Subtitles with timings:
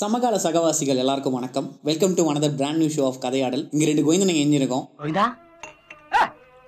[0.00, 1.68] சமகால சகவாசிகள் எல்லாருக்கும் வணக்கம்.
[1.88, 3.62] Welcome to another brand new show of Kathaiyadal.
[3.72, 4.02] இங்க ரெண்டு
[4.42, 4.84] எஞ்சிருக்கோம்
[6.16, 6.20] ஏ,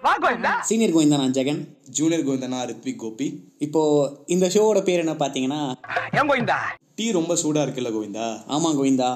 [0.05, 0.53] வா கோவிந்தா.
[0.69, 1.61] சீனியர் கோவிந்தன் நான் ஜெகன்.
[1.99, 3.27] ஜூனியர் கோவிந்தனா ரித்விக் கோபி.
[3.67, 3.83] இப்போ
[4.27, 5.61] இந்த ஷோவோட பேர் என்ன பார்த்தீங்கன்னா
[6.95, 8.27] டீ ரொம்ப சூடா இருக்குல்ல கோவிந்தா?
[8.47, 9.11] ஆமாம் கோவிந்தா.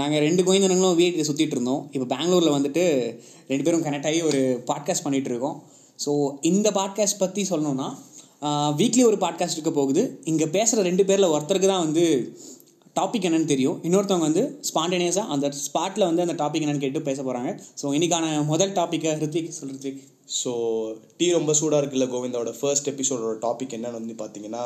[0.00, 1.82] நாங்கள் ரெண்டு கோவிந்தனுங்களும் வீட்டில் சுற்றிட்டு இருந்தோம்.
[1.92, 2.84] இப்போ பெங்களூரில் வந்துட்டு
[3.52, 4.42] ரெண்டு பேரும் கனெக்ட் ஆகி ஒரு
[4.72, 5.56] பாட்காஸ்ட் பண்ணிட்டு இருக்கோம்.
[6.06, 6.12] ஸோ
[6.52, 7.88] இந்த பாட்காஸ்ட் பற்றி சொல்லணும்னா
[8.80, 10.02] வீக்லி ஒரு பாட்காஸ்ட் இருக்க போகுது.
[10.32, 12.04] இங்கே பேசுகிற ரெண்டு பேரில் ஒருத்தருக்கு தான் வந்து
[12.96, 13.78] டாபிக் என்னன்னு தெரியும்.
[13.86, 17.50] இன்னொருத்தவங்க வந்து ஸ்பான்டேனியஸாக அந்த ஸ்பாட்டில் வந்து அந்த டாபிக் என்னன்னு கேட்டு பேச போகிறாங்க
[17.82, 20.00] ஸோ இன்னைக்கான முதல் டாப்பிக்கை ரித்விக் சொல் ரித்விக்
[20.40, 20.52] ஸோ
[21.16, 24.64] டீ ரொம்ப சூடா இருக்குல்ல கோவிந்தாவோட ஃபர்ஸ்ட் எபிசோடோட டாபிக் என்னன்னு வந்து பார்த்தீங்கன்னா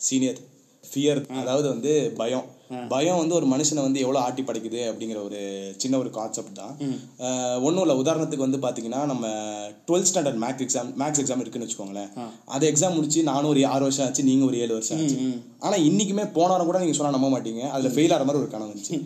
[0.00, 0.40] சீனியர்
[0.84, 2.46] ஃபியர் அதாவது வந்து பயம்.
[2.92, 5.40] பயம் வந்து ஒரு மனுஷனை வந்து எவ்வளோ ஆட்டி படைக்குது அப்படிங்கிற ஒரு
[5.82, 6.74] சின்ன ஒரு கான்செப்ட் தான்.
[7.66, 7.96] ஒன்றும் இல்லை.
[8.02, 9.26] உதாரணத்துக்கு வந்து பார்த்தீங்கன்னா நம்ம
[9.88, 12.10] twelfth standard maths exam maths exam இருக்குன்னு வச்சுக்கோங்களேன்.
[12.56, 15.18] அது எக்ஸாம் முடிச்சு நானும் ஒரு ஆறு வருஷம் ஆச்சு நீங்கள் ஒரு ஏழு வருஷம் ஆச்சு.
[15.66, 17.62] ஆனால் இன்னைக்குமே போன வாரம் கூட நீங்கள் சொன்னால் நம்ப மாட்டீங்க.
[17.74, 18.96] அதில் ஃபெயில் ஆகிற மாதிரி ஒரு கனவு வந்துச்சு.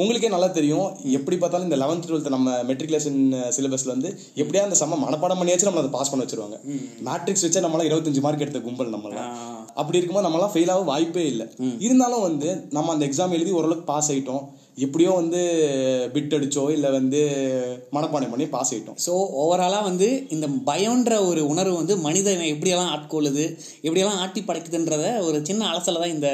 [0.00, 0.88] உங்களுக்கே நல்லா தெரியும்.
[1.18, 3.18] எப்படி பார்த்தாலும் இந்த லெவன்த் டுவெல்த் நம்ம மெட்ரிகுலேஷன்
[3.56, 4.10] சிலபஸ்ல வந்து
[4.42, 6.58] எப்படியா அந்த செம்ம மனப்பாடம் பண்ணியாச்சும் நம்மள அதை பாஸ் பண்ண வச்சிருவாங்க.
[7.08, 9.34] மேட்ரிக்ஸ் வச்சா நம்மளாம் இருபத்தஞ்சு மார்க் எடுத்த கும்பல் நம்மளாம்
[9.80, 11.46] அப்படி இருக்கும்போது நம்மளாம் ஃபெயில் ஆக வாய்ப்பே இல்லை.
[11.86, 14.44] இருந்தாலும் வந்து நம்ம அந்த எக்ஸாம் எழுதி ஓரளவுக்கு பாஸ் ஆயிட்டோம்.
[14.84, 15.40] எப்படியோ வந்து
[16.12, 17.20] பிட் அடிச்சோ இல்லை வந்து
[17.94, 18.98] மனப்பாடம் பண்ணி பாஸ் ஆயிட்டோம்.
[19.06, 23.44] ஸோ ஓவராலாக வந்து இந்த பயம்ன்ற ஒரு உணர்வு வந்து மனிதனை எப்படியெல்லாம் ஆட்கொள்ளுது
[23.86, 26.30] எப்படியெல்லாம் ஆட்டி படைக்குதுன்றத ஒரு சின்ன அலசலை தான் இந்த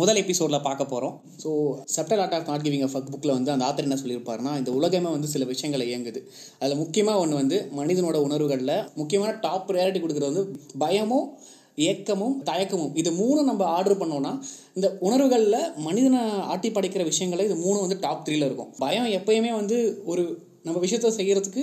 [0.00, 1.50] முதல் எபிசோடில் பார்க்க போகிறோம் so
[1.96, 5.30] subtle art of not giving fuck புக்கில் வந்து அந்த ஆத்தர் என்ன சொல்லியிருப்பாருன்னா இந்த உலகமே வந்து
[5.34, 6.22] சில விஷயங்களை இயங்குது.
[6.62, 10.46] அதில் முக்கியமாக ஒன்று வந்து மனிதனோட உணர்வுகளில் முக்கியமான டாப் ப்ரையாரிட்டி கொடுக்குறது வந்து
[10.84, 11.28] பயமும்
[11.76, 12.90] ஏக்கமும் தயக்கமும்.
[12.94, 14.40] இது மூணு நம்ம ஆர்டர் பண்ணோம்னா
[14.74, 18.72] இந்த உணர்வுகளில் மனிதனை ஆட்டி படைக்கிற விஷயங்களை இது மூணு வந்து டாப் த்ரீல இருக்கும்.
[18.78, 21.62] பயம் எப்பயுமே வந்து ஒரு நம்ம விஷயத்த செய்யறதுக்கு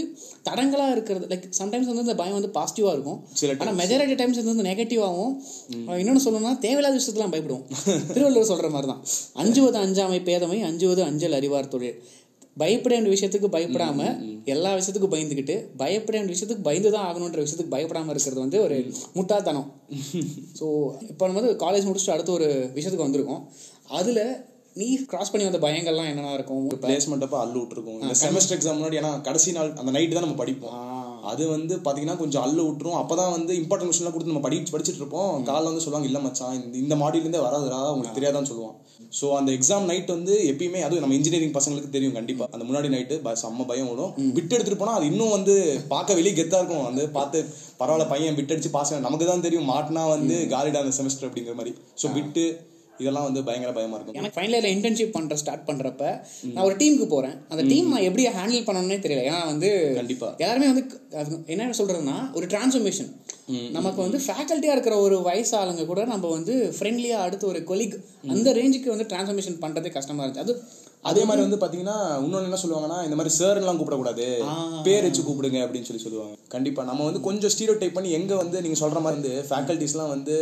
[0.50, 3.20] தடங்களா இருக்கிறது லைக் சம்டைம்ஸ் வந்து இந்த பயம் வந்து பாசிட்டிவா இருக்கும்.
[3.34, 5.34] சில ஆனால் மெஜாரிட்டி டைம்ஸ் வந்து நெகட்டிவாகவும்
[5.98, 7.66] இன்னொன்று சொல்லணும்னா தேவையில்லாத விஷயத்தெல்லாம் பயப்படுவோம்.
[8.14, 9.04] திருவள்ளுவர் சொல்ற மாதிரி தான்
[9.34, 12.04] அஞ்சுவது அஞ்சாமை பேதமை அஞ்சுவது அஞ்சல் அறிவார் தொழில்.
[12.58, 14.00] பயப்பட வேண்டிய விஷயத்துக்கு பயப்படாம
[14.46, 18.78] எல்லா விஷயத்துக்கும் பயந்துக்கிட்டு பயப்பட வேண்டிய விஷயத்துக்கு பயந்து தான் ஆகணுன்ற விஷயத்துக்கு பயப்படாம இருக்கிறது வந்து ஒரு
[19.14, 19.68] முட்டாள்தனம்.
[20.60, 20.66] ஸோ
[21.12, 23.42] இப்போ நம்ம வந்து காலேஜ் முடிச்சுட்டு அடுத்த ஒரு விஷயத்துக்கு வந்திருக்கோம்.
[24.00, 24.20] அதுல
[24.76, 26.68] நீ கிராஸ் பண்ணி வந்த பயங்கள்லாம் என்னென்ன இருக்கும்?
[26.84, 28.00] பிளேஸ்மெண்ட் அப்போ அள்ளு விட்டுருக்கும்.
[28.24, 30.78] செமஸ்டர் எக்ஸாம் முன்னாடி ஏன்னா கடைசி நாள் அந்த நைட்டு தான் நம்ம படிப்போம்.
[31.32, 32.98] அது வந்து பாத்தீங்கன்னா கொஞ்சம் அள்ளு விட்டுரும்.
[33.02, 36.76] அப்பதான் வந்து இம்பார்ட்டன்ட் கொஸ்டின்லாம் கொடுத்து நம்ம படிச்சு படிச்சுட்டு இருப்போம் காலைல வந்து சொல்லுவாங்க இல்ல மச்சான் இந்த
[36.84, 38.76] இந்த மாடியில இருந்தே வராதுடா உங்களுக்கு தெரியாதான்னு சொல்லுவான்.
[39.20, 42.46] ஸோ அந்த எக்ஸாம் நைட் வந்து எப்பயுமே அதுவும் நம்ம இன்ஜினியரிங் பசங்களுக்கு தெரியும் கண்டிப்பா.
[42.56, 45.56] அந்த முன்னாடி நைட்டு செம்ம பயம் விடும் விட்டு எடுத்துட்டு போனா அது இன்னும் வந்து
[45.94, 46.86] பார்க்க வெளியே கெத்தா இருக்கும்.
[46.90, 47.40] வந்து பார்த்து
[47.82, 51.74] பரவாயில்ல பையன் விட்டு அடிச்சு பாஸ் நமக்கு தான் தெரியும் மாட்டினா வந்து காலிடா அந்த செமஸ்டர் அப்படிங்கிற மாதிரி.
[52.04, 52.46] ஸோ விட்டு
[53.02, 54.18] இதெல்லாம் வந்து பயங்கர பயமா இருக்கும்.
[54.20, 56.04] எனக்கு ஃபைனல் இயர்ல இன்டர்ன்ஷிப் பண்ற ஸ்டார்ட் பண்றப்ப
[56.54, 57.36] நான் ஒரு டீமுக்கு போறேன்.
[57.50, 59.24] அந்த டீம் நான் எப்படி ஹேண்டில் பண்ணணும்னே தெரியல.
[59.30, 60.30] ஏன்னா வந்து கண்டிப்பா.
[60.38, 60.84] எல்லாருமே வந்து
[61.46, 63.12] என்ன சொல்றதுன்னா ஒரு டிரான்ஸ்ஃபர்மேஷன்
[63.78, 67.98] நமக்கு வந்து ஃபேக்கல்ட்டியா இருக்கிற ஒரு வயசு ஆளுங்க கூட நம்ம வந்து ஃப்ரெண்ட்லியா அடுத்து ஒரு கொலிக்
[68.36, 70.44] அந்த ரேஞ்சுக்கு வந்து டிரான்ஸ்ஃபர்மேஷன் பண்றதே கஷ்டமா இருந்துச்சு.
[70.46, 70.54] அது
[71.12, 74.28] அதே மாதிரி வந்து பாத்தீங்கன்னா இன்னொன்னு என்ன சொல்லுவாங்கன்னா இந்த மாதிரி சார் எல்லாம் கூப்பிடக்கூடாது.
[74.84, 76.36] பேர் வச்சு கூப்பிடுங்க அப்படின்னு சொல்லி சொல்லுவாங்க.
[76.48, 76.84] கண்டிப்பா.
[76.84, 80.38] நம்ம வந்து கொஞ்சம் ஸ்டீரியோ டைப் பண்ணி எங்க வந்து நீங்க சொல்ற மாதிரி வந்து ஃபேக்கல்டிஸ்லாம் வந்து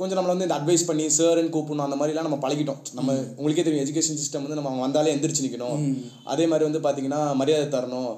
[0.00, 2.76] கொஞ்சம் நம்மள வந்து இந்த அட்வைஸ் பண்ணி சார்ன்னு கூப்பிடணும் அந்த மாதிரிலாம் நம்ம பழகிட்டோம்.
[2.94, 6.04] நம்ம உங்களுக்கே தெரியும் எஜுகேஷன் சிஸ்டம் வந்து நம்ம வந்தாலே எந்திரிச்சு நிக்கணும்.
[6.24, 8.16] அதே மாதிரி வந்து பாத்தீங்கன்னா மரியாதை தரணும்.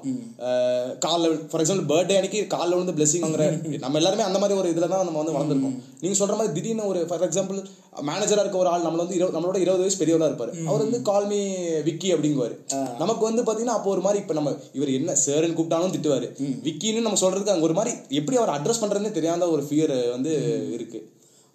[0.99, 4.87] காலைல ஃபார் எக்ஸாம்பிள் பர்த்டே அன்னைக்கு காலைல வந்து பிளெஸிங் வாங்குற நம்ம எல்லாருமே அந்த மாதிரி ஒரு இதுல
[4.87, 5.79] தான் நம்ம வந்து வளர்ந்துருக்கோம்.
[5.99, 7.65] நீங்க சொல்ற மாதிரி திடீர்னு ஒரு ஃபார் எக்ஸாம்பிள்
[8.07, 10.65] மேனேஜரா இருக்க ஒரு ஆள் நம்மள வந்து இருபது- நம்மளோட இருபது வயசு பெரியவரா இருப்பாரு.
[10.65, 12.57] அவர் வந்து கால்மி விக்கி அப்படிங்குவாரு.
[12.97, 16.29] நமக்கு வந்து பாத்தீங்கன்னா அப்போ ஒரு மாதிரி இப்ப நம்ம இவர் என்ன சார்னு கூப்பிட்டாலும் திட்டுவாரு.
[16.63, 20.33] விக்கின்னு நம்ம சொல்றதுக்கு அங்க ஒரு மாதிரி எப்படி அவர் அட்ரஸ் பண்றதுன்னு தெரியாத ஒரு ஃபியர் வந்து
[20.73, 21.11] இருக்கு.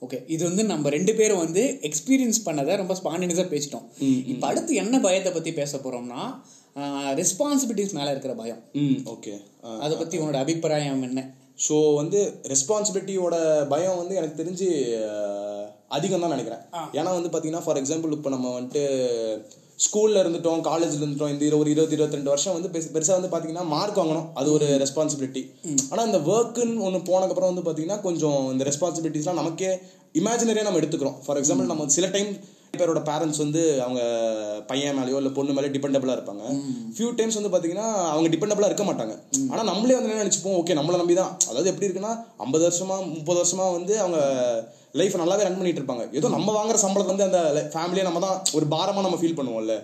[0.07, 3.87] ஓகே இது வந்து நம்ம ரெண்டு பேரும் வந்து எக்ஸ்பீரியன்ஸ் பண்ணதை ரொம்ப ஸ்பான்டேனியஸாக பேசிட்டோம்.
[4.33, 6.23] இப்போ அடுத்து என்ன பயத்தை பத்தி பேச போறோம்னா
[7.21, 8.61] ரெஸ்பான்சிபிலிட்டிஸ் மேல இருக்கிற பயம்.
[8.83, 9.33] ம் ஓகே
[9.85, 11.23] அதை பத்தி உன்னோட அபிப்பிராயம் என்ன?
[11.67, 12.19] ஸோ வந்து
[12.53, 13.37] ரெஸ்பான்சிபிலிட்டியோட
[13.73, 14.69] பயம் வந்து எனக்கு தெரிஞ்சு
[15.97, 16.63] அதிகம் தான் நினைக்கிறேன்.
[16.99, 18.85] ஏன்னா வந்து பார்த்தீங்கன்னா ஃபார் எக்ஸாம்பிள் இப்போ நம்ம வந்துட்டு
[19.79, 23.37] ஸ்கூலில் இருந்துட்டோம் காலேஜில் இருந்துட்டோம் இந்த இரு- ஒரு இருபது இருபத்தி ரெண்டு வருஷம் வந்து பெருசு- பெருசாக வந்து
[23.37, 24.27] பார்த்தீங்கன்னா மார்க் வாங்கணும்.
[24.35, 25.51] அது ஒரு ரெஸ்பான்சிபிலிட்டி
[25.91, 29.79] ஆனால் இந்த ஒர்க்குன்னு ஒன்று போனதுக்கப்புறம் வந்து பார்த்தீங்கன்னா கொஞ்சம் இந்த ரெஸ்பான்சிபிலிட்டிஸ்லாம் நமக்கே
[30.15, 31.15] இமேஜினரியாக நம்ம எடுத்துக்கிறோம்.
[31.27, 32.27] ஃபார் எக்ஸாம்பிள் நம்ம சில டைம்
[32.77, 34.01] பேரோட பேரண்ட்ஸ் வந்து அவங்க
[34.67, 36.61] பையன் மேலேயோ இல்லை பொண்ணு மேலே டிபெண்டபிளாக இருப்பாங்க.
[36.97, 39.19] ஃபியூ டைம்ஸ் வந்து பார்த்தீங்கன்னா அவங்க டிபெண்டபிளாக இருக்க மாட்டாங்க.
[39.51, 40.63] ஆனால் நம்மளே வந்து என்ன நினச்சிப்போம்?
[40.63, 44.19] ஓகே நம்மளை நம்பி தான் அதாவது எப்படி இருக்குன்னா ஐம்பது வருஷமா முப்பது வருஷமா வந்து அவங்க
[45.01, 46.05] லைஃப் நல்லாவே ரன் பண்ணிட்டு இருப்பாங்க.
[46.19, 49.77] ஏதோ நம்ம வாங்குற சம்பளத்தை வந்து அந்த ஃபேமிலியை நம்ம தான் ஒரு பாரமா நம்ம ஃபீல் பண்ணுவோம்ல.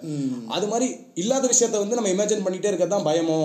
[0.57, 0.89] அது மாதிரி
[1.23, 3.39] இல்லாத விஷயத்த வந்து நம்ம இமேஜின் பண்ணிட்டே இருக்கிறது தான் பயமோ?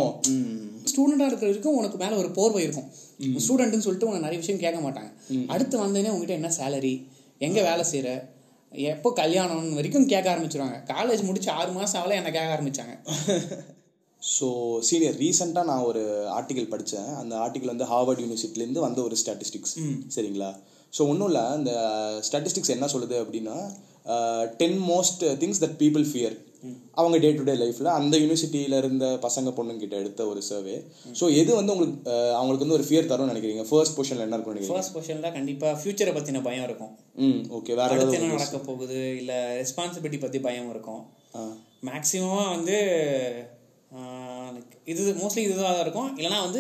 [0.92, 2.90] ஸ்டூடெண்டாக இருக்கிற வரைக்கும் உனக்கு மேலே ஒரு போர்வை இருக்கும்.
[3.46, 5.10] ஸ்டூடெண்ட்னு சொல்லிட்டு உனக்கு நிறைய விஷயம் கேட்க மாட்டாங்க.
[5.54, 6.96] அடுத்து வந்தேனே உங்ககிட்ட என்ன சேலரி
[7.48, 8.10] எங்கே வேலை செய்கிற
[8.94, 10.78] எப்போ கல்யாணம் வரைக்கும் கேட்க ஆரம்பிச்சிருவாங்க.
[10.94, 12.96] காலேஜ் முடிச்சு ஆறு மாதம் ஆகல என்ன கேட்க ஆரம்பிச்சாங்க.
[14.22, 14.48] ஸோ
[14.88, 16.02] சீனியர் ரீசெண்டாக நான் ஒரு
[16.38, 19.76] ஆர்டிகல் படித்தேன் அந்த ஆர்டிகல் வந்து ஹார்வர்ட் யூனிவர்சிட்டிலேருந்து வந்த ஒரு ஸ்டாட்டிஸ்டிக்ஸ்
[20.16, 20.50] சரிங்களா?
[20.94, 21.46] ஸோ ஒன்றும் இல்லை.
[21.56, 21.72] அந்த
[22.28, 23.58] ஸ்டாட்டிஸ்டிக்ஸ் என்ன சொல்லுது அப்படின்னா
[24.60, 26.36] ten most things that people fear
[26.96, 30.78] அவங்க டே டு டே லைஃப்பில் அந்த யூனிவர்சிட்டியில் இருந்த பசங்க பொண்ணுங்கிட்ட எடுத்த ஒரு சர்வே
[31.14, 33.64] ஸோ எது வந்து உங்களுக்கு அஹ், அவங்களுக்கு வந்து ஒரு ஃபியர் தரும்னு நினைக்கிறீங்க?
[33.70, 34.78] ஃபர்ஸ்ட் பொசிஷனில் என்ன இருக்கும் நினைக்கிறீங்க?
[34.78, 36.92] ஃபர்ஸ்ட் கொஸ்டின் தான் கண்டிப்பா ஃபியூச்சரை பத்தின பயம் இருக்கும்.
[37.24, 39.00] ம் ஓகே வேற ஏதாவது என்ன நடக்க போகுது?
[39.22, 39.32] இல்ல
[39.62, 41.02] ரெஸ்பான்சிபிலிட்டி பத்தி பயம் இருக்கும்.
[41.88, 42.78] மேக்ஸிமமா வந்து
[44.92, 46.10] இது மோஸ்ட்லி இதுதான் இருக்கும்.
[46.20, 46.60] இல்லைனா வந்து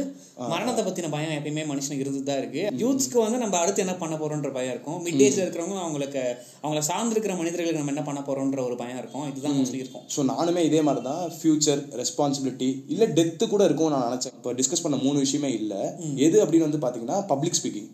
[0.51, 2.61] மரணத்தை பத்தின பயம் எப்பயுமே மனுஷனுக்கு இருந்துட்டு தான் இருக்கு.
[2.81, 4.97] யூத்ஸ்க்கு வந்து நம்ம அடுத்து என்ன பண்ண போறோன்ற பயம் இருக்கும்.
[5.05, 6.23] மிட் ஏஜ்ல இருக்கிறவங்க அவங்களுக்கு
[6.63, 9.27] அவங்கள சார்ந்திருக்கிற மனிதர்களுக்கு நம்ம என்ன பண்ண போறோன்ற ஒரு பயம் இருக்கும்.
[9.31, 10.05] இதுதான் மோஸ்ட்லி இருக்கும்.
[10.15, 14.35] ஸோ நானுமே இதே மாதிரி தான் ஃபியூச்சர் ரெஸ்பான்சிபிலிட்டி இல்லை டெத்து கூட இருக்கும் நான் நினச்சேன்.
[14.39, 15.81] இப்போ டிஸ்கஸ் பண்ண மூணு விஷயமே இல்லை.
[16.27, 17.89] எது அப்படின்னு வந்து பார்த்தீங்கன்னா பப்ளிக் ஸ்பீக்கிங்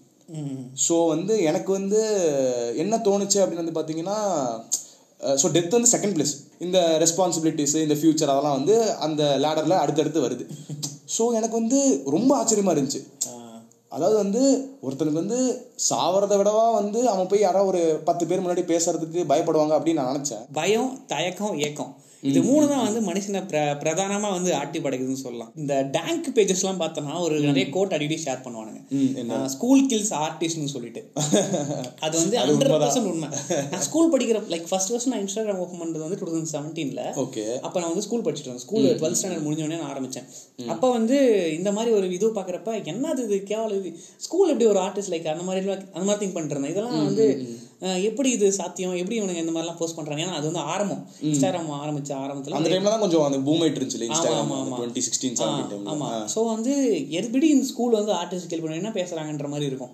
[0.86, 2.00] ஸோ வந்து எனக்கு வந்து
[2.84, 4.18] என்ன தோணுச்சு அப்படின்னு வந்து பார்த்தீங்கன்னா
[5.25, 6.33] Uh, ஸோ டெத் வந்து செகண்ட் பிளேஸ்
[6.66, 8.75] இந்த ரெஸ்பான்சிபிலிட்டிஸ் இந்த ஃபியூச்சர் அதெல்லாம் வந்து
[9.06, 10.44] அந்த லேடரில் அடுத்தடுத்து வருது.
[11.16, 11.80] ஸோ எனக்கு வந்து
[12.16, 13.01] ரொம்ப ஆச்சரியமாக இருந்துச்சு.
[13.95, 14.42] அதாவது வந்து
[14.86, 15.39] ஒருத்தனுக்கு வந்து
[15.89, 20.44] சாவறதை விடவா வந்து அவன் போய் யாராவது ஒரு பத்து பேர் முன்னாடி பேசுறதுக்கு பயப்படுவாங்க அப்படின்னு நான் நினச்சேன்.
[20.60, 21.92] பயம் தயக்கம் ஏக்கம்.
[22.30, 25.51] இது மூணு தான் வந்து மனுஷனை பிர பிரதானமா வந்து ஆட்டி படைக்குதுன்னு சொல்லலாம்.
[25.56, 28.80] இந்த டேங்க் பேஜஸ்லாம் பார்த்தோம்னா ஒரு நிறைய கோட் அடிக்கடி ஷேர் பண்ணுவானுங்க.
[29.45, 31.01] ஸ்கூல் கில்ஸ் ஆர்டிஸ்ட்னு சொல்லிட்டு.
[32.06, 33.30] அது வந்து ஹண்ட்ரட் பர்சன்ட் உண்மை.
[33.72, 37.45] நான் ஸ்கூல் படிக்கிற லைக் ஃபர்ஸ்ட் ஃபர்ஸ்ட் நான் இன்ஸ்டாகிராம் ஓப்பன் பண்ணது வந்து டூ தௌசண்ட் செவன்டீன்ல ஓகே.
[37.62, 38.66] அப்போ நான் வந்து ஸ்கூல் படிச்சுட்டு இருந்தேன்.
[38.68, 40.28] ஸ்கூல் டுவெல்த் ஸ்டாண்டர்ட் முடிஞ்சோடனே நான் ஆரம்பிச்சேன்.
[40.68, 41.18] அப்போ வந்து
[41.57, 43.44] இந்த மாதிரி ஒரு இது பார்க்குறப்ப என்னது இது?
[43.44, 43.92] கேவலம் இது.
[44.18, 46.71] ஸ்கூல் எப்படி ஒரு ஆர்டிஸ்ட் லைக் அந்த மாதிரி அந்த மாதிரி திங்க் பண்ணிட்டு இருந்தேன்.
[46.71, 47.25] இதெல்லாம் வந்து
[47.94, 48.96] எப்படி இது சாத்தியம்?
[48.96, 50.24] எப்படி இவனுங்க இந்த மாதிரிலாம் போஸ்ட் பண்றாங்க?
[50.24, 51.08] ஏன்னா அது வந்து ஆரம்பம்.
[51.22, 54.48] இன்ஸ்டாகிராம் ஆரம்பிச்ச ஆரம்பத்துல அந்த டைம்ல தான் கொஞ்சம் அந்த பூம் ஆயிட்டு இருந்துச்சு ஆமா, இன்ஸ்டாகிராம்.
[54.80, 55.36] டுவெண்ட்டி சிக்ஸ்டீன்
[55.90, 56.28] ஆமா.
[56.36, 59.90] சோ வந்து எப்படி இந்த ஸ்கூல் வந்து ஆர்டிஸ்ட் கேள்வி பண்ணி என்ன பேசுறாங்கன்ற மாதிரி இருக்கும்.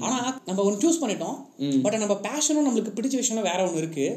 [0.00, 1.36] ஆனா நம்ம ஒன்று சூஸ் பண்ணிட்டோம்.
[1.82, 4.16] பட் நம்ம பேஷனும் நம்மளுக்கு பிடிச்ச விஷயம் வேற ஒன்று இருக்கு.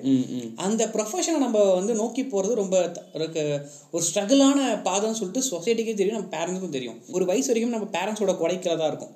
[0.56, 3.58] அந்த ப்ரொஃபஷனை நம்ம வந்து நோக்கி போறது ரொம்ப ஒரு-
[3.94, 7.00] ஸ்ட்ரகிளான பாதைன்னு சொல்லிட்டு சொசைட்டிக்கே தெரியும் நம்ம பேரண்ட்ஸுக்கும் தெரியும்.
[7.12, 9.12] ஒரு வயசு வரைக்கும் நம்ம பேரண்ட்ஸோட குறைக்கல தான் இருக்கும்.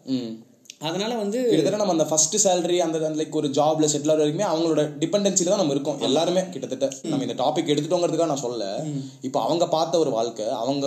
[0.88, 4.82] அதனால வந்து கிட்டத்தட்ட நம்ம அந்த ஃபர்ஸ்ட் சேலரி அந்த லைக் ஒரு ஜாப்ல செட்டில் ஆகிற வரைக்குமே அவங்களோட
[5.02, 6.00] டிபெண்டன்சில தான் நம்ம இருக்கோம்.
[6.08, 6.88] எல்லாருமே கிட்டத்தட்ட.
[7.12, 8.66] நம்ம இந்த டாபிக் எடுத்துட்டோங்கிறதுக்காக நான் சொல்ல
[9.28, 10.86] இப்போ அவங்க பார்த்த ஒரு வாழ்க்கை அவங்க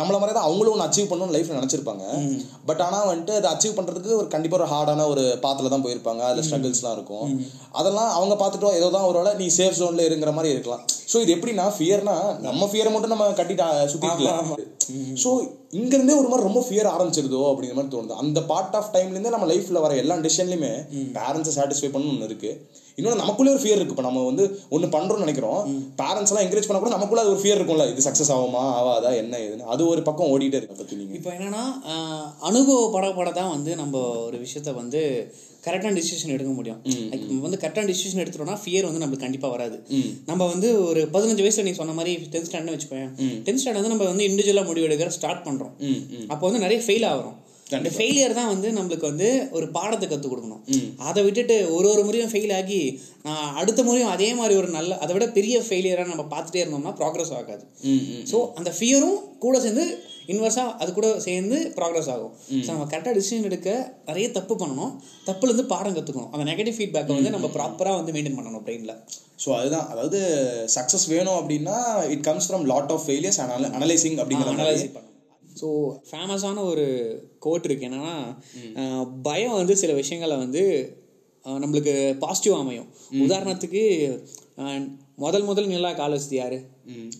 [0.00, 2.04] நம்மள மாதிரி தான் அவங்களும் ஒன்று அச்சீவ் பண்ணணும்னு லைஃப்ல நினைச்சிருப்பாங்க.
[2.70, 6.22] பட் ஆனா வந்துட்டு அதை அச்சீவ் பண்றதுக்கு ஒரு கண்டிப்பா ஒரு ஹார்டான ஒரு பாத்துல தான் போயிருப்பாங்க.
[6.28, 7.28] அதுல ஸ்ட்ரகிள்ஸ்லாம் இருக்கும்.
[7.80, 8.78] அதெல்லாம் அவங்க பார்த்துட்டோம்.
[8.80, 10.84] ஏதோ தான் ஒரு வேளை நீ சேஃப் ஜோன்ல இருக்கிற மாதிரி இருக்கலாம்.
[11.10, 14.26] ஸோ இது எப்படின்னா ஃபியர்னா நம்ம ஃபியரை மட்டும் நம்ம கட்டிட்டு சுத்திட்டு
[15.22, 15.30] ஸோ
[15.74, 18.14] இங்கிருந்தே ஒரு மாதிரி ரொம்ப ஃபியர் ஆரம்பிச்சிருதோ அப்படிங்கிற மாதிரி தோணுது.
[18.22, 20.70] அந்த பார்ட் ஆஃப் டைம்லேருந்து நம்ம லைஃப்ல வர எல்லா டிசிஷன்லையுமே
[21.16, 22.50] பேரண்ட்ஸை சாட்டிஸ்ஃபை பண்ணணும் ஒன்று இருக்கு.
[22.98, 23.94] இன்னொன்று நமக்குள்ளே ஒரு ஃபியர் இருக்கு.
[23.94, 25.60] இப்போ நம்ம வந்து ஒன்று பண்றோம்னு நினைக்கிறோம்.
[26.00, 27.86] பேரண்ட்ஸ் எல்லாம் என்கரேஜ் பண்ண கூட நமக்குள்ள அது ஒரு ஃபியர் இருக்கும்ல.
[27.92, 28.64] இது சக்ஸஸ் ஆகுமா?
[28.78, 29.12] ஆகாதா?
[29.20, 29.70] என்ன ஏதுன்னு.
[29.74, 30.80] அது ஒரு பக்கம் ஓடிட்டே இருக்கு.
[30.80, 31.62] பத்தி நீங்க இப்போ என்னன்னா
[31.92, 33.94] ஆஹ், அனுபவப்பட தான் வந்து நம்ம
[34.26, 35.02] ஒரு விஷயத்த வந்து
[35.66, 36.78] கரெக்டான டிசிஷன் எடுக்க முடியும்.
[37.28, 39.76] நம்ம வந்து கரெக்டான டிசிஷன் எடுத்துட்டோம்னா ஃபியர் வந்து நம்மளுக்கு கண்டிப்பாக வராது.
[40.30, 43.10] நம்ம வந்து ஒரு பதினஞ்சு வயசுல நீ சொன்ன மாதிரி டென்த் ஸ்டாண்டர்ட் வச்சுக்கோங்க
[43.46, 45.74] டென்த் ஸ்டாண்டர்ட் வந்து நம்ம வந்து இண்டிவிஜுவலாக முடிவு எடுக்கிற ஸ்டார்ட் பண்ணுறோம்
[46.32, 47.38] அப்போ வந்து நிறைய ஃபெயில் ஆகிறோம்
[47.78, 49.26] அந்த ஃபெயிலியர் தான் வந்து நம்மளுக்கு வந்து
[49.56, 50.62] ஒரு பாடத்தை கற்றுக் கொடுக்கணும்.
[51.08, 52.78] அதை விட்டுட்டு ஒரு ஒரு முறையும் ஃபெயில் ஆகி
[53.60, 57.64] அடுத்த முறையும் அதே மாதிரி ஒரு நல்ல அதை விட பெரிய ஃபெயிலியராக நம்ம பார்த்துட்டே இருந்தோம்னா ப்ராக்ரஸ் ஆகாது.
[58.30, 59.84] ஸோ அந்த ஃபியரும் கூட சேர்ந்து
[60.32, 62.32] இன்வெர்ஸாக அது கூட சேர்ந்து ப்ராக்ரஸ் ஆகும்.
[62.64, 63.68] ஸோ நம்ம கரெக்டாக டிசிஷன் எடுக்க
[64.08, 64.92] நிறைய தப்பு பண்ணணும்.
[65.28, 68.96] தப்புலேருந்து பாடம் கற்றுக்கணும் அந்த நெகட்டிவ் ஃபீட்பேக்கை வந்து நம்ம ப்ராப்பராக வந்து மெயின்டைன் பண்ணணும் பிரெயினில்
[69.44, 69.86] ஸோ அதுதான்.
[69.92, 70.18] அதாவது
[70.76, 71.76] சக்ஸஸ் வேணும் அப்படின்னா
[72.14, 75.06] it comes from lot of failures and analysing அப்படிங்கிற அனலைஸ் பண்ணணும்.
[75.60, 75.68] ஸோ
[76.08, 76.84] ஃபேமஸான ஒரு
[77.44, 77.86] கோட் இருக்கு.
[77.88, 78.16] என்னன்னா
[79.28, 80.62] பயம் வந்து சில விஷயங்களை வந்து
[81.62, 82.88] நம்மளுக்கு பாசிட்டிவ் அமையும்.
[83.26, 83.82] உதாரணத்துக்கு
[85.24, 86.58] முதல் முதல் நிலா கால் வசதி யாரு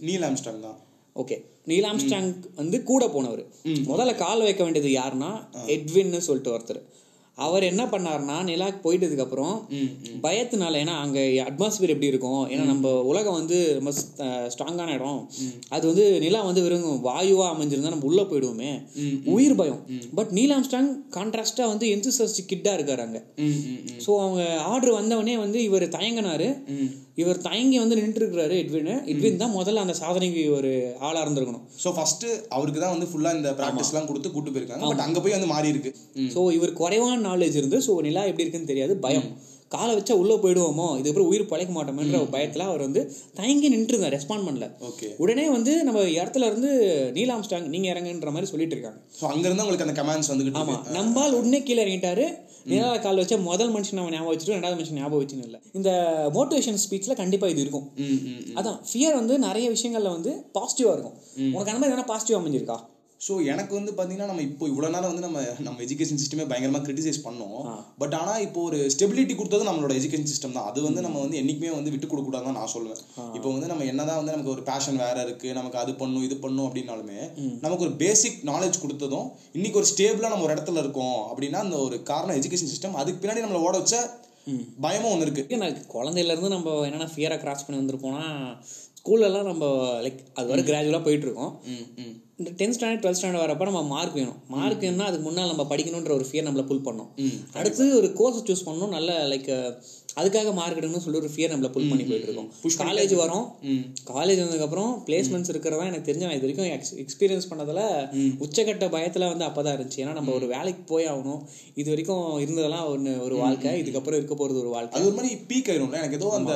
[0.07, 0.79] நீல் ஆம்ஸ்டாங் தான்.
[1.17, 1.37] ஓகே
[1.73, 3.45] நீல் ஆம்ஸ்டாங் வந்து கூட போனவர்.
[3.91, 5.33] முதல்ல கால் வைக்க வேண்டியது யாருன்னா
[5.77, 6.83] எட்வின்னு சொல்லிட்டு ஒருத்தர்.
[7.39, 9.55] அவர் என்ன பண்ணாருன்னா நிலாக்கு போயிட்டதுக்கு அப்புறம்
[10.25, 12.43] பயத்தினால ஏன்னா அங்க அட்மாஸ்பியர் எப்படி இருக்கும்?
[12.53, 13.93] ஏன்னா நம்ம உலகம் வந்து ரொம்ப
[14.55, 15.21] ஸ்ட்ராங்கான இடம்.
[15.69, 18.73] அது வந்து நிலா வந்து வெறும் வாயுவா அமைஞ்சிருந்தா நம்ம உள்ள போயிடுவோமே.
[19.37, 19.81] உயிர் பயம்.
[20.15, 23.21] பட் நீல் ஆம்ஸ்டாங் கான்ட்ராஸ்டா வந்து என்சிசஸ்ட் கிட்டா இருக்காரு அங்க.
[24.07, 26.51] ஸோ அவங்க ஆர்டர் வந்தவொடனே வந்து இவர் தயங்கினாரு.
[27.21, 30.73] இவர் தயங்கி வந்து நின்று இருக்கிறாரு எட்வின் எட்வின் தான் முதல்ல அந்த சாதனைக்கு ஒரு
[31.09, 31.65] ஆளா இருந்திருக்கணும்.
[31.85, 34.91] ஸோ ஃபர்ஸ்ட் அவருக்கு தான் வந்து ஃபுல்லா இந்த ப்ராக்டிஸ்லாம் கொடுத்து கூட்டு போயிருக்காங்க.
[34.93, 35.93] பட் அங்க போய் வந்து மாறி இருக்கு.
[36.35, 39.31] ஸோ இவர் குறைவான நாலேஜ் இருந்து ஸோ நிலா எப்படி இருக்குன்னு தெரியாது பயம்.
[39.75, 43.01] காலை வச்சா உள்ள போயிடுவோமோ இதுக்கப்புறம் உயிர் பழைக்க மாட்டோமேன்ற பயத்துல அவர் வந்து
[43.39, 44.67] தயங்கி நின்றுருந்தார் ரெஸ்பாண்ட் பண்ணல.
[44.89, 46.71] ஓகே உடனே வந்து நம்ம இடத்துல இருந்து
[47.17, 48.99] நீலாம் ஸ்டாங் நீங்க இறங்குன்ற மாதிரி சொல்லிட்டு இருக்காங்க.
[49.19, 50.75] ஸோ அங்கிருந்து உங்களுக்கு அந்த கமெண்ட்ஸ் வந்துகிட்டு ஆமா.
[50.77, 50.97] இருக்கு.
[50.99, 52.27] நம்பால் உடனே கீழே இறங்கிட்டாரு.
[52.67, 55.61] நிலால கால் வச்சா முதல் மனுஷன் அவன் ஞாபகம் வச்சுட்டு ரெண்டாவது மனுஷன் ஞாபகம் வச்சுன்னு இல்லை.
[55.73, 55.91] இந்த
[56.35, 57.87] மோட்டிவேஷன் ஸ்பீச்ல கண்டிப்பா இது இருக்கும்.
[58.55, 61.17] அதான் ஃபியர் வந்து நிறைய விஷயங்கள்ல வந்து பாசிட்டிவா இருக்கும்.
[61.55, 62.79] உனக்கு அந்த மாதிரி எதனா பாசிட்டிவ் அமைஞ்சிருக்கா?
[63.21, 67.19] ஸோ எனக்கு வந்து பார்த்தீங்கன்னா நம்ம இப்போ இவ்வளோ நேரம் வந்து நம்ம நம்ம எஜுகேஷன் சிஸ்டமே பயங்கரமாக கிரிட்டிசைஸ்
[67.25, 67.57] பண்ணோம்.
[68.01, 70.69] பட் ஆனால் இப்போ ஒரு ஸ்டெபிலிட்டி கொடுத்தது நம்மளோட எஜுகேஷன் சிஸ்டம் தான்.
[70.71, 73.03] அது வந்து நம்ம வந்து என்றைக்குமே வந்து விட்டு கொடுக்கூடாதுன்னு நான் சொல்லுவேன்.
[73.37, 76.67] இப்போ வந்து நம்ம என்னதான் வந்து நமக்கு ஒரு பேஷன் வேற இருக்கு நமக்கு அது பண்ணும் இது பண்ணும்
[76.69, 77.19] அப்படின்னாலுமே
[77.65, 81.99] நமக்கு ஒரு பேசிக் நாலேஜ் கொடுத்ததும் இன்னைக்கு ஒரு ஸ்டேபிளாக நம்ம ஒரு இடத்துல இருக்கோம் அப்படின்னா அந்த ஒரு
[82.13, 83.97] காரணம் எஜுகேஷன் சிஸ்டம் அதுக்கு பின்னாடி நம்மளை ஓட வச்ச
[84.85, 85.61] பயமும் ஒன்று இருக்கு.
[85.63, 88.25] நான் குழந்தையிலேருந்து நம்ம என்னென்ன ஃபியரை கிராஸ் பண்ணி வந்திருப்போம்னா
[89.01, 89.67] ஸ்கூல்லலாம் நம்ம
[90.05, 91.53] லைக் அது வரை கிராஜுவலாக போயிட்டுருக்கோம்
[92.41, 94.37] இந்த டென்த் ஸ்டாண்டர்ட் டுவெல்த் ஸ்டாண்டர்ட் வரப்போ நம்ம மார்க் வேணும்.
[94.53, 97.09] மார்க் வேணும்னா அதுக்கு முன்னால் நம்ம படிக்கணுன்ற ஒரு ஃபியர் நம்மளை புல் பண்ணோம்.
[97.61, 99.51] அடுத்து ஒரு கோர்ஸ் சூஸ் பண்ணணும் நல்ல லைக்
[100.21, 102.49] அதுக்காக மார்க் எடுக்கணும்னு சொல்லி ஒரு ஃபியர் நம்மளை புல் பண்ணி போயிட்டு இருக்கோம்.
[102.85, 103.45] காலேஜ் வரோம்.
[104.13, 106.71] காலேஜ் வந்ததுக்கப்புறம் பிளேஸ்மெண்ட்ஸ் இருக்கிறதா எனக்கு தெரிஞ்ச இது வரைக்கும்
[107.05, 107.83] எக்ஸ்பீரியன்ஸ் பண்ணதில்
[108.47, 110.01] உச்சக்கட்ட பயத்தில் வந்து அப்போ தான் இருந்துச்சு.
[110.05, 111.43] ஏன்னா நம்ம ஒரு வேலைக்கு போய் ஆகணும்.
[111.83, 113.75] இது வரைக்கும் இருந்ததெல்லாம் ஒன்று ஒரு வாழ்க்கை.
[113.83, 114.97] இதுக்கப்புறம் இருக்க போகிறது ஒரு வாழ்க்கை.
[115.01, 116.01] அது மாதிரி பீக் ஆயிரும்ல.
[116.03, 116.55] எனக்கு ஏதோ அந்த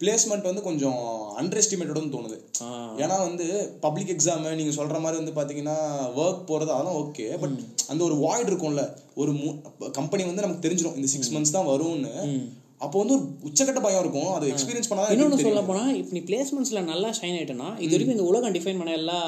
[0.00, 1.00] பிளேஸ்மெண்ட் வந்து கொஞ்சம்
[1.40, 2.36] அண்டர் எஸ்டிமேட்டடும் தோணுது.
[3.02, 3.46] ஏன்னா வந்து
[3.84, 5.78] பப்ளிக் எக்ஸாம் நீங்க சொல்ற மாதிரி வந்து பாத்தீங்கன்னா
[6.22, 7.56] ஒர்க் போறது அதெல்லாம் ஓகே பட்
[7.92, 8.84] அந்த ஒரு வாய்ட் இருக்கும்ல
[9.22, 9.32] ஒரு
[9.98, 12.14] கம்பெனி வந்து நமக்கு தெரிஞ்சிடும் இந்த சிக்ஸ் மந்த்ஸ் தான் வரும்னு.
[12.84, 15.62] அப்போ வந்து ஒரு உச்சக்கட்ட பயம் இருக்கும் அது எக்ஸ்பீரியன்ஸ் பண்ணாதான் இன்னொன்று சொல்ல.
[15.70, 19.18] போனால் இப்போ நீ பிளேஸ்மெண்ட்ஸில் நல்லா ஷைன் ஆயிட்டேன்னா இது வரைக்கும் இந்த உலகம் டிஃபைன் பண்ண எல்லா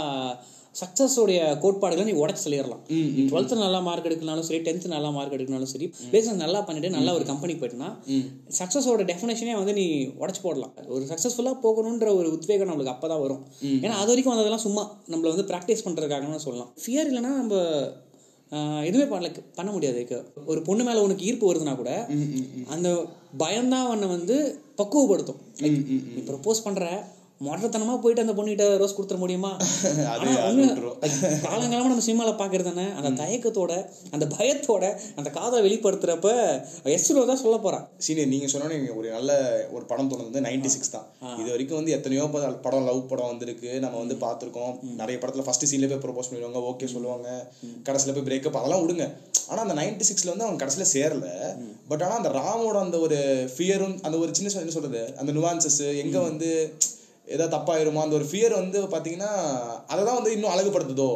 [0.81, 2.83] சக்ஸஸோடைய கோட்பாடுகளை நீ உடச்சு சொல்லிடலாம்.
[3.31, 7.25] டுவெல்த்து நல்லா மார்க் எடுக்கனாலும் சரி டென்த்து நல்லா மார்க் எடுக்கனாலும் சரி பிளேஸ்மெண்ட் நல்லா பண்ணிட்டு நல்லா ஒரு
[7.31, 7.91] கம்பெனிக்கு போயிட்டுனா
[8.59, 9.87] சக்ஸஸோட டெஃபினேஷனே வந்து நீ
[10.23, 10.75] உடச்சு போடலாம்.
[10.97, 13.43] ஒரு சக்ஸஸ்ஃபுல்லாக போகணுன்ற ஒரு உத்வேகம் நம்மளுக்கு அப்போ தான் வரும்
[13.85, 16.73] ஏன்னா அது வரைக்கும் வந்ததெல்லாம் சும்மா நம்மளை வந்து ப்ராக்டிஸ் பண்ணுறதுக்காகன்னு சொல்லலாம்.
[16.85, 17.55] ஃபியர் இல்லைன்னா நம்ம
[18.89, 20.03] எதுவுமே பண்ணல பண்ண முடியாது.
[20.51, 21.93] ஒரு பொண்ணு மேலே உனக்கு ஈர்ப்பு வருதுன்னா கூட
[22.75, 22.89] அந்த
[23.43, 24.37] பயம்தான் உன்னை வந்து
[24.81, 25.41] பக்குவப்படுத்தும்.
[25.63, 26.85] நீ ப்ரப்போஸ் பண்ற
[27.41, 29.51] மொட்டத்தனமா போயிட்டு அந்த பொண்ணுகிட்ட ரோஸ் கொடுத்துட முடியுமா?
[29.91, 30.97] அது ஆனா அது ஒண்ணு, விட்டுரும்.
[31.45, 32.87] காலங்காலமா நம்ம சினிமால பாக்குறது தானே?
[32.99, 33.73] அந்த தயக்கத்தோட
[34.11, 34.85] அந்த பயத்தோட
[35.17, 36.31] அந்த காதலை வெளிப்படுத்துறப்ப
[36.95, 37.85] எஸ்ரோ தான் சொல்ல போறான்.
[38.07, 39.31] சீனியர் நீங்க சொன்னோன்னே ஒரு நல்ல
[39.73, 40.43] ஒரு படம் தோணுது.
[40.49, 41.07] நைன்டி சிக்ஸ் தான்
[41.41, 42.25] இது வரைக்கும் வந்து எத்தனையோ
[42.67, 43.71] படம் லவ் படம் வந்திருக்கு.
[43.85, 44.73] நம்ம வந்து பார்த்துருக்கோம்.
[45.03, 46.63] நிறைய படத்துல ஃபர்ஸ்ட் சீன்ல போய் ப்ரொபோஸ் பண்ணிடுவாங்க.
[46.73, 47.29] ஓகே சொல்லுவாங்க.
[47.89, 49.07] கடைசியில போய் பிரேக்கப் அதெல்லாம் விடுங்க.
[49.49, 51.27] ஆனா அந்த நைன்டி சிக்ஸ்ல வந்து அவங்க கடைசியில சேரல.
[51.89, 53.19] பட் ஆனா அந்த ராமோட அந்த ஒரு
[53.57, 55.03] ஃபியரும் அந்த ஒரு சின்ன என்ன சொல்றது?
[55.17, 56.51] அந்த நுவான்சஸ் எங்க வந்து
[57.35, 59.31] ஏதாவது தப்பாயிருமா அந்த ஒரு ஃபியர் வந்து பாத்தீங்கன்னா
[59.93, 61.11] அதை தான் வந்து இன்னும் அழகுபடுத்துதோ?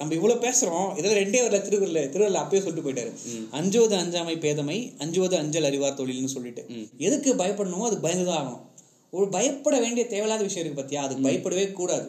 [0.00, 3.10] நம்ம இவ்வளவு பேசுறோம் இதுல ரெண்டே வரல திருக்குறள் திருக்குறள் அப்பயே சொல்லிட்டு போயிட்டாரு.
[3.50, 6.62] அஞ்சுவது அஞ்சாமை பேதமை அஞ்சுவது அஞ்சல் அறிவார் தொழில்னு சொல்லிட்டு.
[6.98, 8.64] எதுக்கு பயப்படணுமோ அதுக்கு பயந்துதான் ஆகணும்.
[9.12, 11.02] ஒரு பயப்பட வேண்டிய தேவையில்லாத விஷயம் இருக்கு பாத்தியா?
[11.06, 12.06] அதுக்கு பயப்படவே கூடாது.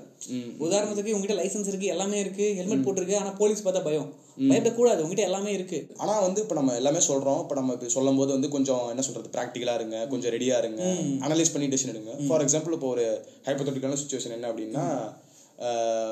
[0.66, 4.10] உதாரணத்துக்கு உங்ககிட்ட லைசன்ஸ் இருக்கு எல்லாமே இருக்கு ஹெல்மெட் போட்டிருக்கு ஆனா போலீஸ் பார்த்தா பயம்.
[4.40, 5.00] பயப்படக்கூடாது.
[5.04, 5.80] உங்ககிட்ட எல்லாமே இருக்கு.
[5.98, 7.40] ஆனா வந்து இப்ப நம்ம எல்லாமே சொல்றோம்.
[7.44, 9.30] இப்ப நம்ம இப்ப சொல்லும் போது வந்து கொஞ்சம் என்ன சொல்றது?
[9.36, 9.98] ப்ராக்டிக்கலா இருங்க.
[10.08, 10.84] கொஞ்சம் ரெடியா இருங்க.
[11.28, 12.14] அனலைஸ் பண்ணி டெசிஷன் எடுங்க.
[12.28, 13.06] ஃபார் எக்ஸாம்பிள் இப்போ ஒரு
[13.48, 14.86] ஹைப்போதட்டிக்கலான சுச்சுவேஷன் என்ன அப்படின்னா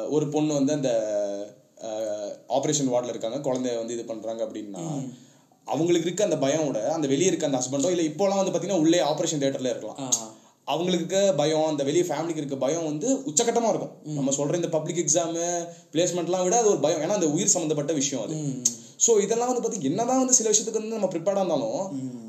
[0.08, 0.92] ஒரு பொண்ணு வந்து அந்த
[2.58, 3.38] ஆபரேஷன் வார்டில் இருக்காங்க.
[3.48, 4.84] குழந்தைய வந்து இது பண்றாங்க அப்படின்னா
[5.68, 9.42] அவங்களுக்கு இருக்க அந்த பயமோட அந்த வெளியே இருக்க அந்த ஹஸ்பண்டோ இல்ல இப்போலாம் வந்து பாத்தீங்கன்னா உள்ளே ஆபரேஷன்
[9.42, 10.00] தியேட்டர்ல இருக்கலாம்.
[10.72, 13.94] அவங்களுக்கு இருக்க பயம் அந்த வெளியே ஃபேமிலிக்கு இருக்க பயம் வந்து உச்சக்கட்டமா இருக்கும்.
[14.18, 15.36] நம்ம சொல்ற இந்த பப்ளிக் எக்ஸாம்
[15.94, 17.02] பிளேஸ்மெண்ட்லாம் விட அது ஒரு பயம்.
[17.06, 18.36] ஏன்னா அந்த உயிர் சம்பந்தப்பட்ட விஷயம் அது.
[19.06, 21.84] ஸோ இதெல்லாம் வந்து பார்த்தி என்னதான் வந்து சில விஷயத்துக்கு வந்து நம்ம ப்ரிப்பேர்டாக இருந்தாலும்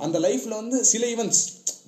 [0.07, 1.43] அந்த லைஃப்ல வந்து சில ஈவெண்ட்ஸ்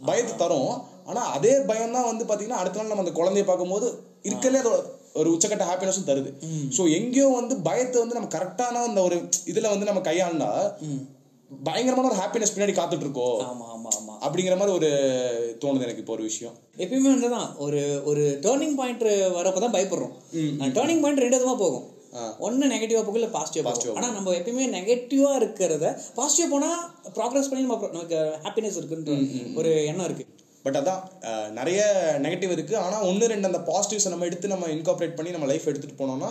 [0.09, 0.73] பயத்தை தரும்.
[1.11, 3.87] ஆனா அதே பயம் தான் வந்து பாத்தீங்கன்னா அடுத்த நாள் நம்ம அந்த குழந்தைய பார்க்கும்போது
[4.29, 4.73] இருக்கலே அது
[5.21, 6.31] ஒரு உச்சக்கட்ட ஹாப்பினஸும் தருது.
[6.77, 9.17] ஸோ எங்கேயோ வந்து பயத்தை வந்து நம்ம கரெக்டான அந்த ஒரு
[9.53, 10.51] இதுல வந்து நம்ம கையாண்டா
[11.65, 14.15] பயங்கரமான ஒரு ஹாப்பினஸ் பின்னாடி காத்துட்டு இருக்கோ ஆமா ஆமா ஆமா.
[14.25, 14.91] அப்படிங்கிற மாதிரி ஒரு
[15.63, 16.55] தோணுது எனக்கு இப்போ ஒரு விஷயம்.
[16.77, 19.05] எப்பயுமே வந்துதான் ஒரு ஒரு டேர்னிங் பாயிண்ட்
[19.39, 20.15] வரப்போ தான் பயப்படுறோம்
[20.79, 21.87] டேர்னிங் பாயிண்ட் ரெண்டு விதமா போகும்.
[22.39, 23.97] ஒன்று நெகட்டிவாக போகும் இல்லை பாசிட்டிவ் போகும்.
[23.99, 26.79] ஆனால் நம்ம எப்பயுமே நெகட்டிவாக இருக்கிறத பாசிட்டிவ் போனால்
[27.19, 29.13] ப்ராக்ரஸ் பண்ணி நம்ம நமக்கு ஹாப்பினஸ் இருக்குன்ற
[29.61, 30.27] ஒரு எண்ணம் இருக்கு.
[30.65, 31.01] பட் அதான்
[31.59, 31.81] நிறைய
[32.25, 32.75] நெகட்டிவ் இருக்கு.
[32.85, 36.31] ஆனா ஒன்று ரெண்டு அந்த பாசிட்டிவ்ஸை நம்ம எடுத்து நம்ம இன்கார்பரேட் பண்ணி நம்ம லைஃப் எடுத்துட்டு போனோம்னா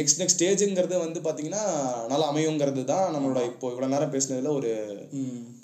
[0.00, 1.62] நெக்ஸ்ட் நெக்ஸ்ட் ஸ்டேஜுங்கிறது வந்து பாத்தீங்கன்னா
[2.12, 4.70] நல்லா அமையுங்கிறது தான் நம்மளோட இப்போ இவ்வளவு நேரம் பேசினதுல ஒரு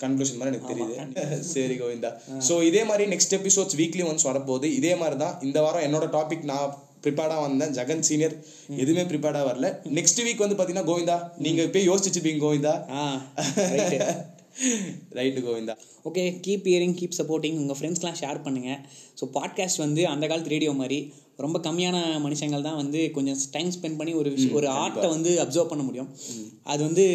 [0.03, 0.95] கன்க்ளூஷன் மாதிரி எனக்கு தெரியுது.
[1.53, 2.11] சரி கோவிந்தா.
[2.47, 4.69] ஸோ இதே மாதிரி நெக்ஸ்ட் எபிசோட்ஸ் வீக்லி ஒன்ஸ் வரப்போகுது.
[4.79, 7.73] இதே மாதிரி தான் இந்த வாரம் என்னோட டாபிக் நான் ப்ரிப்பேர்டாக வந்தேன்.
[7.77, 8.35] ஜெகன் சீனியர்
[8.83, 9.67] எதுவுமே ப்ரிப்பேர்டாக வரல.
[9.97, 12.73] நெக்ஸ்ட் வீக் வந்து பார்த்தீங்கன்னா கோவிந்தா நீங்கள் இப்போ யோசிச்சுப்பீங்க Govinda.
[15.11, 15.75] Right Govinda.
[16.03, 18.79] Okay keep hearing keep supporting உங்கள் ஃப்ரெண்ட்ஸ்லாம் ஷேர் பண்ணுங்கள்
[19.21, 23.97] ஸோ பாட்காஸ்ட் வந்து அந்த காலத்து ரேடியோ மாதிரி ரொம்ப கம்மியான மனுஷங்கள் தான் வந்து கொஞ்சம் டைம் ஸ்பெண்ட்
[23.97, 26.09] பண்ணி ஒரு ஒரு ஆர்ட்டை வந்து அப்சர்வ் பண்ண முடியும்.
[26.63, 27.05] அது வந்து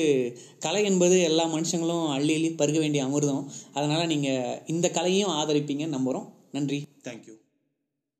[0.59, 3.45] கலை என்பது எல்லா மனுஷங்களும் அள்ளி அள்ளி பருக வேண்டிய அமிர்தம்.
[3.73, 6.83] அதனால் நீங்கள் இந்த கலையும் ஆதரிப்பீங்கன்னு நம்புகிறோம் நன்றி.
[7.05, 7.40] தேங்க்யூ